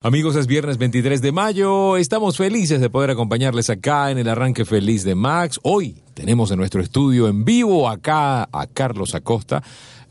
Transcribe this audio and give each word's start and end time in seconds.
Amigos, 0.00 0.36
es 0.36 0.46
viernes 0.46 0.78
23 0.78 1.20
de 1.20 1.32
mayo. 1.32 1.96
Estamos 1.96 2.36
felices 2.36 2.80
de 2.80 2.88
poder 2.88 3.10
acompañarles 3.10 3.68
acá 3.68 4.12
en 4.12 4.18
el 4.18 4.28
arranque 4.28 4.64
feliz 4.64 5.02
de 5.02 5.16
Max. 5.16 5.58
Hoy 5.64 5.96
tenemos 6.14 6.52
en 6.52 6.58
nuestro 6.58 6.80
estudio 6.80 7.26
en 7.26 7.44
vivo 7.44 7.88
acá 7.88 8.48
a 8.52 8.68
Carlos 8.68 9.16
Acosta 9.16 9.60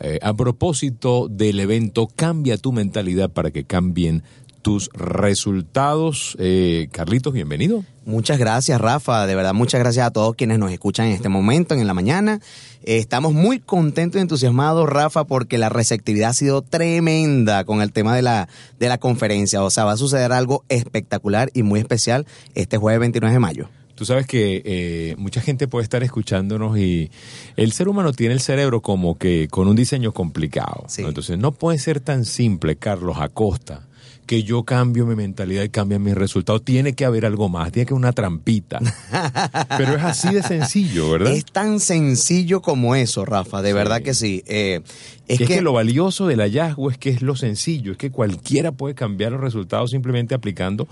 eh, 0.02 0.20
a 0.22 0.34
propósito 0.34 1.30
del 1.30 1.62
evento 1.62 2.10
Cambia 2.14 2.58
tu 2.58 2.74
mentalidad 2.74 3.30
para 3.30 3.50
que 3.52 3.64
cambien 3.64 4.24
tus 4.68 4.90
resultados. 4.94 6.36
Eh, 6.40 6.90
Carlitos, 6.92 7.32
bienvenido. 7.32 7.86
Muchas 8.04 8.38
gracias, 8.38 8.82
Rafa. 8.82 9.26
De 9.26 9.34
verdad, 9.34 9.54
muchas 9.54 9.80
gracias 9.80 10.06
a 10.06 10.12
todos 10.12 10.36
quienes 10.36 10.60
nos 10.60 10.74
escuchan 10.74 11.06
en 11.06 11.14
este 11.14 11.30
momento, 11.30 11.74
en 11.74 11.88
la 11.88 11.94
mañana. 11.94 12.42
Eh, 12.84 12.98
estamos 12.98 13.32
muy 13.32 13.60
contentos 13.60 14.20
y 14.20 14.24
entusiasmados, 14.24 14.90
Rafa, 14.90 15.24
porque 15.24 15.58
la 15.58 15.70
receptividad 15.70 16.32
ha 16.32 16.34
sido 16.34 16.64
tremenda 16.64 17.64
con 17.64 17.82
el 17.82 17.94
tema 17.94 18.14
de 18.14 18.24
la, 18.24 18.50
de 18.78 18.90
la 18.90 18.98
conferencia. 18.98 19.64
O 19.64 19.70
sea, 19.70 19.86
va 19.86 19.94
a 19.94 19.98
suceder 19.98 20.34
algo 20.34 20.66
espectacular 20.68 21.50
y 21.54 21.64
muy 21.64 21.80
especial 21.80 22.28
este 22.54 22.76
jueves 22.78 23.00
29 23.00 23.32
de 23.32 23.40
mayo. 23.40 23.70
Tú 23.96 24.04
sabes 24.04 24.28
que 24.28 24.62
eh, 24.66 25.16
mucha 25.18 25.40
gente 25.40 25.70
puede 25.70 25.84
estar 25.84 26.04
escuchándonos 26.04 26.78
y 26.78 27.10
el 27.56 27.72
ser 27.72 27.88
humano 27.88 28.12
tiene 28.12 28.34
el 28.34 28.42
cerebro 28.42 28.82
como 28.82 29.18
que 29.18 29.48
con 29.50 29.70
un 29.70 29.78
diseño 29.78 30.12
complicado. 30.12 30.88
¿no? 31.00 31.08
Entonces 31.08 31.40
no 31.40 31.54
puede 31.54 31.80
ser 31.80 32.02
tan 32.02 32.26
simple, 32.26 32.76
Carlos 32.76 33.16
Acosta, 33.18 33.87
que 34.28 34.44
yo 34.44 34.64
cambio 34.64 35.06
mi 35.06 35.16
mentalidad 35.16 35.64
y 35.64 35.70
cambie 35.70 35.98
mis 35.98 36.14
resultados. 36.14 36.64
Tiene 36.64 36.94
que 36.94 37.06
haber 37.06 37.26
algo 37.26 37.50
más, 37.50 37.72
tiene 37.72 37.88
que 37.88 37.94
haber 37.94 38.02
una 38.02 38.12
trampita. 38.12 38.80
Pero 39.78 39.96
es 39.96 40.04
así 40.04 40.34
de 40.34 40.44
sencillo, 40.44 41.10
¿verdad? 41.10 41.34
Es 41.34 41.46
tan 41.46 41.80
sencillo 41.80 42.62
como 42.62 42.96
eso, 42.96 43.26
Rafa, 43.26 43.62
de 43.64 43.74
verdad 43.74 44.02
que 44.04 44.14
sí. 44.14 44.44
Eh, 44.46 44.82
es, 45.28 45.40
que, 45.40 45.62
lo 45.62 45.74
valioso 45.74 46.28
del 46.28 46.42
hallazgo 46.42 46.92
es 46.92 46.98
que 46.98 47.10
es 47.10 47.22
lo 47.22 47.36
sencillo, 47.36 47.94
es 47.94 47.98
que 47.98 48.12
cualquiera 48.12 48.72
puede 48.72 48.94
cambiar 48.94 49.32
los 49.32 49.42
resultados 49.42 49.92
simplemente 49.92 50.36
aplicando 50.36 50.88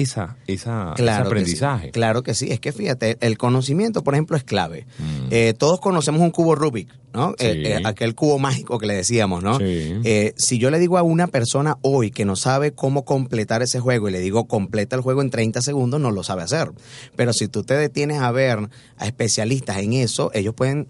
esa, 0.00 0.36
esa, 0.46 0.94
ese 0.96 1.10
aprendizaje. 1.10 1.90
claro 1.90 2.22
que 2.22 2.34
sí, 2.34 2.50
es 2.50 2.60
que 2.60 2.72
fíjate, 2.72 3.16
el 3.20 3.38
conocimiento, 3.38 4.02
por 4.02 4.14
ejemplo, 4.14 4.36
es 4.36 4.44
clave. 4.44 4.86
Mm. 4.98 5.28
Eh, 5.30 5.54
todos 5.56 5.80
conocemos 5.80 6.20
un 6.20 6.30
cubo 6.30 6.54
Rubik, 6.54 6.88
¿no? 7.12 7.32
Eh, 7.38 7.62
eh, 7.66 7.82
aquel 7.84 8.14
cubo 8.14 8.38
mágico 8.38 8.78
que 8.78 8.86
le 8.86 8.94
decíamos, 8.94 9.42
¿no? 9.42 9.58
si 9.58 10.58
yo 10.58 10.70
le 10.70 10.78
digo 10.78 10.98
a 10.98 11.02
una 11.02 11.26
persona 11.26 11.76
hoy 11.82 12.10
que 12.10 12.24
no 12.24 12.36
sabe 12.36 12.72
cómo 12.72 13.04
completar 13.04 13.62
ese 13.62 13.80
juego 13.80 14.08
y 14.08 14.12
le 14.12 14.20
digo 14.20 14.46
completa 14.46 14.96
el 14.96 15.02
juego 15.02 15.22
en 15.22 15.30
30 15.30 15.62
segundos, 15.62 16.00
no 16.00 16.10
lo 16.10 16.22
sabe 16.22 16.42
hacer. 16.42 16.70
Pero 17.16 17.32
si 17.32 17.48
tú 17.48 17.62
te 17.62 17.74
detienes 17.74 18.20
a 18.20 18.30
ver 18.32 18.68
a 18.96 19.06
especialistas 19.06 19.78
en 19.78 19.92
eso, 19.94 20.30
ellos 20.34 20.54
pueden 20.54 20.88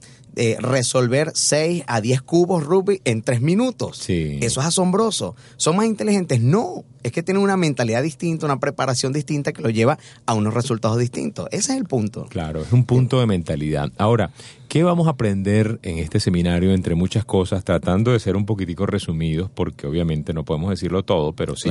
resolver 0.58 1.32
6 1.34 1.84
a 1.86 2.00
10 2.00 2.22
cubos 2.22 2.64
Rubik 2.64 3.00
en 3.04 3.22
3 3.22 3.40
minutos. 3.40 4.08
Eso 4.08 4.60
es 4.60 4.66
asombroso. 4.66 5.36
¿Son 5.56 5.76
más 5.76 5.86
inteligentes? 5.86 6.40
No 6.40 6.84
es 7.04 7.12
que 7.12 7.22
tienen 7.22 7.42
una 7.42 7.56
mentalidad 7.56 8.02
distinta, 8.02 8.46
una 8.46 8.58
preparación 8.58 9.12
distinta 9.12 9.52
que 9.52 9.62
lo 9.62 9.68
lleva 9.68 9.98
a 10.26 10.34
unos 10.34 10.54
resultados 10.54 10.98
distintos. 10.98 11.46
Ese 11.52 11.72
es 11.72 11.78
el 11.78 11.84
punto. 11.84 12.26
Claro, 12.30 12.62
es 12.62 12.72
un 12.72 12.84
punto 12.84 13.20
de 13.20 13.26
mentalidad. 13.26 13.92
Ahora, 13.98 14.30
¿qué 14.68 14.82
vamos 14.82 15.06
a 15.06 15.10
aprender 15.10 15.78
en 15.82 15.98
este 15.98 16.18
seminario 16.18 16.72
entre 16.72 16.94
muchas 16.94 17.26
cosas, 17.26 17.62
tratando 17.62 18.12
de 18.12 18.20
ser 18.20 18.36
un 18.36 18.46
poquitico 18.46 18.86
resumidos, 18.86 19.50
porque 19.54 19.86
obviamente 19.86 20.32
no 20.32 20.46
podemos 20.46 20.70
decirlo 20.70 21.02
todo, 21.02 21.34
pero 21.34 21.56
sí. 21.56 21.68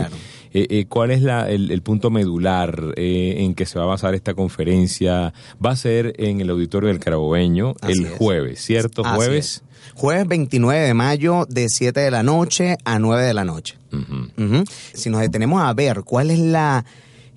Eh, 0.53 0.67
eh, 0.69 0.85
¿Cuál 0.87 1.09
es 1.09 1.23
el, 1.23 1.81
punto 1.81 2.11
medular 2.11 2.93
eh, 2.95 3.37
en 3.39 3.55
que 3.55 3.65
se 3.65 3.79
va 3.79 3.85
a 3.85 3.87
basar 3.87 4.13
esta 4.13 4.35
conferencia? 4.35 5.33
Va 5.63 5.71
a 5.71 5.75
ser 5.75 6.13
en 6.19 6.41
el 6.41 6.49
auditorio 6.51 6.89
del 6.89 6.99
Carabobeño 6.99 7.73
el 7.87 8.07
jueves, 8.07 8.52
¿cierto? 8.55 9.03
jueves. 9.03 9.63
Jueves 9.95 10.27
29 10.27 10.87
de 10.87 10.93
mayo 10.93 11.45
de 11.49 11.69
7 11.69 11.99
de 11.99 12.11
la 12.11 12.23
noche 12.23 12.77
a 12.83 12.99
9 12.99 13.23
de 13.23 13.33
la 13.33 13.45
noche. 13.45 13.77
Si 14.93 15.09
nos 15.09 15.21
detenemos 15.21 15.61
a 15.61 15.73
ver 15.73 16.03
cuál 16.03 16.31
es 16.31 16.39
la... 16.39 16.85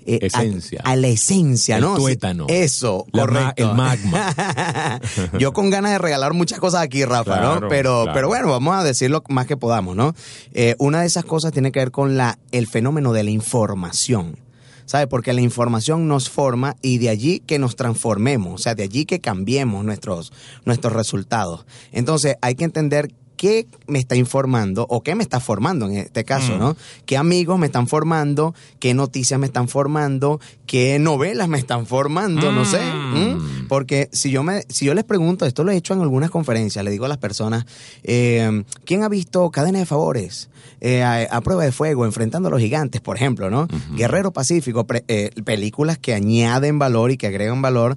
Eh, 0.08 0.20
esencia. 0.22 0.80
A, 0.84 0.94
la 0.94 1.08
esencia, 1.08 1.80
¿no? 1.80 1.96
El 1.96 2.00
tuétano. 2.00 2.46
Eso, 2.48 3.06
correcto. 3.12 3.68
el 3.68 3.74
magma. 3.74 5.00
Yo 5.40 5.52
con 5.52 5.68
ganas 5.68 5.90
de 5.90 5.98
regalar 5.98 6.32
muchas 6.32 6.60
cosas 6.60 6.82
aquí, 6.82 7.04
Rafa, 7.04 7.40
¿no? 7.40 7.68
Pero, 7.68 8.06
pero 8.14 8.28
bueno, 8.28 8.48
vamos 8.48 8.76
a 8.76 8.84
decirlo 8.84 9.24
más 9.28 9.48
que 9.48 9.56
podamos, 9.56 9.96
¿no? 9.96 10.14
Eh, 10.52 10.76
una 10.78 11.00
de 11.00 11.08
esas 11.08 11.24
cosas 11.24 11.52
tiene 11.52 11.72
que 11.72 11.80
ver 11.80 11.90
con 11.90 12.16
la, 12.16 12.38
el 12.52 12.68
fenómeno 12.68 13.12
de 13.12 13.24
la 13.24 13.30
información. 13.30 14.38
¿Sabe? 14.86 15.06
Porque 15.06 15.32
la 15.32 15.42
información 15.42 16.08
nos 16.08 16.30
forma 16.30 16.76
y 16.80 16.98
de 16.98 17.10
allí 17.10 17.40
que 17.40 17.58
nos 17.58 17.76
transformemos, 17.76 18.54
o 18.54 18.58
sea, 18.58 18.74
de 18.74 18.84
allí 18.84 19.04
que 19.04 19.20
cambiemos 19.20 19.84
nuestros, 19.84 20.32
nuestros 20.64 20.94
resultados. 20.94 21.66
Entonces, 21.92 22.36
hay 22.40 22.54
que 22.54 22.64
entender 22.64 23.12
qué 23.36 23.66
me 23.86 23.98
está 23.98 24.16
informando 24.16 24.86
o 24.88 25.02
qué 25.02 25.14
me 25.14 25.22
está 25.22 25.40
formando 25.40 25.86
en 25.86 25.96
este 25.96 26.24
caso, 26.24 26.58
¿no? 26.58 26.76
¿Qué 27.04 27.16
amigos 27.16 27.58
me 27.58 27.66
están 27.66 27.86
formando? 27.86 28.54
¿Qué 28.80 28.94
noticias 28.94 29.38
me 29.38 29.46
están 29.46 29.68
formando? 29.68 30.40
¿Qué 30.66 30.98
novelas 30.98 31.48
me 31.48 31.58
están 31.58 31.86
formando? 31.86 32.50
No 32.52 32.64
sé. 32.64 32.80
Mm. 32.80 33.68
Porque 33.68 34.08
si 34.12 34.30
yo, 34.30 34.42
me, 34.42 34.62
si 34.68 34.86
yo 34.86 34.94
les 34.94 35.04
pregunto, 35.04 35.46
esto 35.46 35.64
lo 35.64 35.72
he 35.72 35.76
hecho 35.76 35.94
en 35.94 36.00
algunas 36.00 36.30
conferencias, 36.30 36.84
le 36.84 36.90
digo 36.90 37.04
a 37.04 37.08
las 37.08 37.18
personas, 37.18 37.66
eh, 38.02 38.64
¿quién 38.84 39.02
ha 39.02 39.08
visto 39.08 39.50
Cadena 39.50 39.78
de 39.78 39.86
Favores? 39.86 40.48
Eh, 40.80 41.02
a, 41.02 41.40
prueba 41.40 41.64
de 41.64 41.72
fuego, 41.72 42.04
enfrentando 42.04 42.48
a 42.48 42.50
los 42.50 42.60
gigantes, 42.60 43.00
por 43.00 43.16
ejemplo, 43.16 43.50
¿no? 43.50 43.66
Guerrero 43.94 44.32
Pacífico, 44.32 44.86
eh, 45.08 45.30
películas 45.44 45.96
que 45.98 46.12
añaden 46.12 46.78
valor 46.78 47.10
y 47.10 47.16
que 47.16 47.26
agregan 47.28 47.62
valor, 47.62 47.96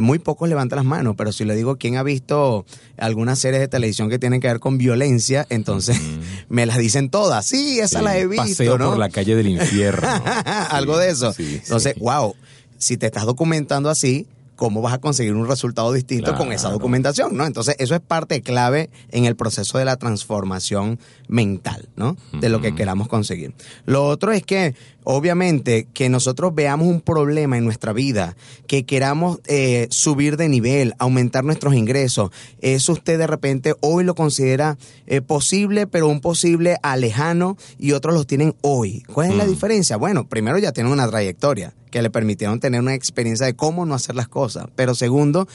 muy 0.00 0.18
pocos 0.18 0.48
levantan 0.48 0.76
las 0.78 0.86
manos, 0.86 1.16
pero 1.16 1.32
si 1.32 1.44
le 1.44 1.54
digo 1.54 1.76
quién 1.76 1.96
ha 1.96 2.02
visto 2.02 2.64
algunas 2.96 3.38
series 3.38 3.60
de 3.60 3.68
televisión 3.68 4.08
que 4.08 4.18
tienen 4.18 4.40
que 4.40 4.46
ver 4.46 4.60
con 4.60 4.73
violencia, 4.78 5.46
entonces 5.50 6.00
me 6.48 6.66
las 6.66 6.78
dicen 6.78 7.10
todas. 7.10 7.46
Sí, 7.46 7.80
esa 7.80 8.02
la 8.02 8.16
he 8.16 8.26
visto. 8.26 8.44
Paseo 8.44 8.78
por 8.78 8.98
la 8.98 9.08
calle 9.08 9.36
del 9.36 9.48
infierno. 9.48 10.08
Algo 10.70 10.98
de 10.98 11.10
eso. 11.10 11.34
entonces, 11.38 11.94
wow, 11.98 12.34
si 12.78 12.96
te 12.96 13.06
estás 13.06 13.24
documentando 13.24 13.90
así, 13.90 14.26
cómo 14.56 14.82
vas 14.82 14.94
a 14.94 14.98
conseguir 14.98 15.34
un 15.34 15.48
resultado 15.48 15.92
distinto 15.92 16.34
con 16.36 16.52
esa 16.52 16.70
documentación, 16.70 17.36
¿no? 17.36 17.46
Entonces, 17.46 17.76
eso 17.78 17.94
es 17.94 18.00
parte 18.00 18.42
clave 18.42 18.90
en 19.10 19.24
el 19.24 19.36
proceso 19.36 19.78
de 19.78 19.84
la 19.84 19.96
transformación 19.96 20.98
mental, 21.28 21.88
¿no? 21.96 22.16
De 22.32 22.48
lo 22.48 22.60
que 22.60 22.74
queramos 22.74 23.08
conseguir. 23.08 23.54
Lo 23.84 24.06
otro 24.06 24.32
es 24.32 24.44
que, 24.44 24.74
obviamente, 25.04 25.86
que 25.92 26.08
nosotros 26.08 26.54
veamos 26.54 26.88
un 26.88 27.00
problema 27.00 27.58
en 27.58 27.64
nuestra 27.64 27.92
vida, 27.92 28.36
que 28.66 28.84
queramos 28.84 29.40
eh, 29.46 29.86
subir 29.90 30.36
de 30.36 30.48
nivel, 30.48 30.94
aumentar 30.98 31.44
nuestros 31.44 31.74
ingresos, 31.74 32.30
eso 32.60 32.92
usted 32.92 33.18
de 33.18 33.26
repente 33.26 33.74
hoy 33.80 34.04
lo 34.04 34.14
considera 34.14 34.78
eh, 35.06 35.20
posible, 35.20 35.86
pero 35.86 36.08
un 36.08 36.20
posible 36.20 36.76
a 36.82 36.96
lejano 36.96 37.56
y 37.78 37.92
otros 37.92 38.14
los 38.14 38.26
tienen 38.26 38.54
hoy. 38.60 39.02
¿Cuál 39.12 39.32
es 39.32 39.36
la 39.36 39.46
diferencia? 39.46 39.96
Bueno, 39.96 40.28
primero 40.28 40.58
ya 40.58 40.72
tienen 40.72 40.92
una 40.92 41.08
trayectoria 41.08 41.74
que 41.94 42.02
le 42.02 42.10
permitieron 42.10 42.58
tener 42.58 42.80
una 42.80 42.92
experiencia 42.92 43.46
de 43.46 43.54
cómo 43.54 43.86
no 43.86 43.94
hacer 43.94 44.16
las 44.16 44.26
cosas. 44.26 44.66
Pero 44.74 44.96
segundo, 44.96 45.46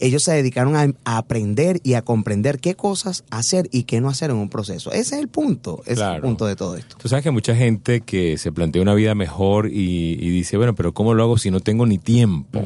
ellos 0.00 0.22
se 0.22 0.32
dedicaron 0.32 0.74
a, 0.74 1.18
aprender 1.18 1.80
y 1.82 1.92
a 1.94 2.00
comprender 2.00 2.60
qué 2.60 2.74
cosas 2.74 3.24
hacer 3.28 3.68
y 3.72 3.82
qué 3.82 4.00
no 4.00 4.08
hacer 4.08 4.30
en 4.30 4.36
un 4.36 4.48
proceso. 4.48 4.90
Ese 4.90 5.16
es 5.16 5.20
el 5.20 5.28
punto, 5.28 5.82
ese 5.84 6.02
es 6.02 6.14
el 6.14 6.22
punto 6.22 6.46
de 6.46 6.56
todo 6.56 6.78
esto. 6.78 6.96
Tú 6.96 7.10
sabes 7.10 7.22
que 7.22 7.30
mucha 7.30 7.54
gente 7.54 8.00
que 8.00 8.38
se 8.38 8.52
plantea 8.52 8.80
una 8.80 8.94
vida 8.94 9.14
mejor 9.14 9.68
y, 9.70 10.16
dice, 10.16 10.56
bueno, 10.56 10.74
pero 10.74 10.94
¿cómo 10.94 11.12
lo 11.12 11.24
hago 11.24 11.36
si 11.36 11.50
no 11.50 11.60
tengo 11.60 11.84
ni 11.84 11.98
tiempo? 11.98 12.62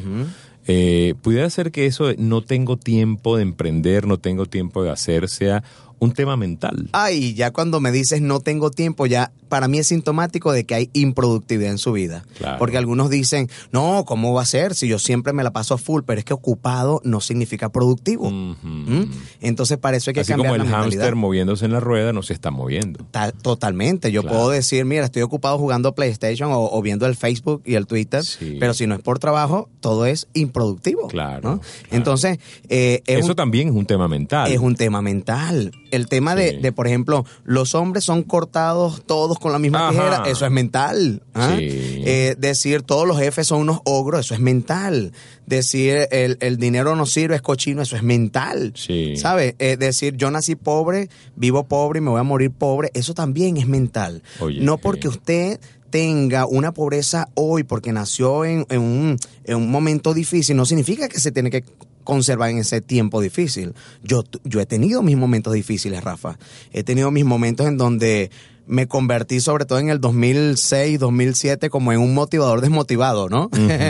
Eh, 0.65 1.15
pudiera 1.21 1.49
ser 1.49 1.71
que 1.71 1.85
eso 1.85 2.13
no 2.17 2.43
tengo 2.43 2.77
tiempo 2.77 3.35
de 3.35 3.43
emprender, 3.43 4.07
no 4.07 4.19
tengo 4.19 4.45
tiempo 4.45 4.83
de 4.83 4.91
hacer, 4.91 5.27
sea 5.27 5.65
un 5.99 6.11
tema 6.13 6.37
mental. 6.37 6.89
Ay, 6.91 7.33
ya 7.33 7.51
cuando 7.51 7.79
me 7.79 7.91
dices 7.91 8.21
no 8.21 8.39
tengo 8.39 8.71
tiempo, 8.71 9.05
ya 9.05 9.31
para 9.49 9.67
mí 9.67 9.79
es 9.79 9.87
sintomático 9.87 10.51
de 10.51 10.65
que 10.65 10.75
hay 10.75 10.89
improductividad 10.93 11.71
en 11.71 11.77
su 11.77 11.91
vida. 11.91 12.25
Porque 12.59 12.77
algunos 12.77 13.09
dicen, 13.09 13.49
no, 13.71 14.03
¿cómo 14.05 14.33
va 14.33 14.41
a 14.41 14.45
ser 14.45 14.75
si 14.75 14.87
yo 14.87 14.99
siempre 14.99 15.33
me 15.33 15.43
la 15.43 15.51
paso 15.51 15.73
a 15.73 15.77
full? 15.77 16.01
Pero 16.05 16.19
es 16.19 16.25
que 16.25 16.33
ocupado 16.33 17.01
no 17.03 17.21
significa 17.21 17.69
productivo. 17.69 18.29
¿Mm? 18.29 19.05
Entonces 19.41 19.77
para 19.77 19.97
eso 19.97 20.09
hay 20.09 20.15
que 20.15 20.21
Así 20.21 20.33
cambiar 20.33 20.53
como 20.53 20.63
el 20.63 20.69
hámster 20.69 21.15
moviéndose 21.15 21.65
en 21.65 21.71
la 21.71 21.79
rueda 21.79 22.13
no 22.13 22.23
se 22.23 22.33
está 22.33 22.51
moviendo. 22.51 23.05
totalmente. 23.41 24.11
Yo 24.11 24.23
puedo 24.23 24.49
decir, 24.49 24.85
mira, 24.85 25.05
estoy 25.05 25.21
ocupado 25.21 25.57
jugando 25.57 25.95
PlayStation 25.95 26.49
o, 26.53 26.81
viendo 26.81 27.05
el 27.05 27.15
Facebook 27.15 27.61
y 27.65 27.75
el 27.75 27.87
Twitter, 27.87 28.23
pero 28.59 28.73
si 28.73 28.87
no 28.87 28.95
es 28.95 29.01
por 29.01 29.19
trabajo, 29.19 29.69
todo 29.79 30.05
es 30.05 30.27
improductivo. 30.33 31.07
Claro. 31.07 31.61
Entonces, 31.91 32.39
eh, 32.69 33.01
eso 33.05 33.35
también 33.35 33.69
es 33.69 33.73
un 33.73 33.85
tema 33.85 34.07
mental. 34.07 34.51
Es 34.51 34.59
un 34.59 34.75
tema 34.75 35.01
mental 35.01 35.71
el 35.91 36.07
tema 36.07 36.35
de, 36.35 36.71
por 36.71 36.87
ejemplo, 36.87 37.25
los 37.43 37.75
hombres 37.75 38.03
son 38.03 38.23
cortados 38.23 39.03
todos 39.05 39.39
con 39.39 39.51
la 39.51 39.59
misma 39.59 39.89
tijera, 39.89 40.23
eso 40.27 40.45
es 40.45 40.51
mental. 40.51 41.21
¿ah? 41.33 41.57
Eh, 41.59 42.35
decir 42.37 42.81
todos 42.81 43.07
los 43.07 43.17
jefes 43.17 43.47
son 43.47 43.61
unos 43.61 43.79
ogros, 43.83 44.25
eso 44.25 44.33
es 44.33 44.39
mental. 44.39 45.13
Decir 45.45 46.07
el, 46.11 46.57
dinero 46.57 46.95
no 46.95 47.05
sirve, 47.05 47.35
es 47.35 47.41
cochino, 47.41 47.81
eso 47.81 47.95
es 47.95 48.03
mental. 48.03 48.73
¿Sabe? 49.15 49.55
Eh, 49.59 49.77
decir 49.77 50.15
yo 50.17 50.31
nací 50.31 50.55
pobre, 50.55 51.09
vivo 51.35 51.63
pobre 51.63 51.99
y 51.99 52.01
me 52.01 52.09
voy 52.09 52.19
a 52.19 52.23
morir 52.23 52.51
pobre, 52.51 52.91
eso 52.93 53.13
también 53.13 53.57
es 53.57 53.67
mental. 53.67 54.21
no 54.59 54.77
porque 54.77 55.07
usted 55.07 55.59
tenga 55.89 56.45
una 56.45 56.73
pobreza 56.73 57.29
hoy 57.33 57.63
porque 57.63 57.93
nació 57.93 58.45
en, 58.45 58.65
un, 58.69 59.17
en 59.45 59.55
un 59.55 59.71
momento 59.71 60.13
difícil, 60.13 60.55
no 60.55 60.65
significa 60.65 61.07
que 61.07 61.19
se 61.19 61.31
tiene 61.31 61.49
que 61.49 61.63
conservar 62.07 62.49
en 62.49 62.59
ese 62.59 62.79
tiempo 62.79 63.19
difícil. 63.19 63.73
Yo, 64.01 64.23
yo 64.45 64.61
he 64.61 64.65
tenido 64.65 65.03
mis 65.03 65.17
momentos 65.17 65.53
difíciles, 65.53 66.01
Rafa. 66.01 66.39
He 66.71 66.83
tenido 66.83 67.11
mis 67.11 67.25
momentos 67.25 67.67
en 67.67 67.77
donde 67.77 68.31
me 68.67 68.87
convertí 68.87 69.39
sobre 69.39 69.65
todo 69.65 69.79
en 69.79 69.89
el 69.89 70.01
2006, 70.01 70.99
2007 70.99 71.69
como 71.69 71.93
en 71.93 71.99
un 71.99 72.13
motivador 72.13 72.61
desmotivado, 72.61 73.29
¿no? 73.29 73.49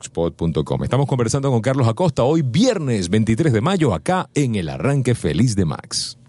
Motivandolíderes.blogspot.com 0.00 0.84
Estamos 0.84 1.06
conversando 1.06 1.50
con 1.50 1.60
Carlos 1.60 1.86
Acosta 1.86 2.22
hoy 2.22 2.42
viernes 2.42 3.10
23 3.10 3.52
de 3.52 3.60
mayo 3.60 3.94
acá 3.94 4.28
en 4.34 4.54
el 4.54 4.68
Arranque 4.68 5.14
Feliz 5.14 5.54
de 5.56 5.64
Max. 5.64 6.19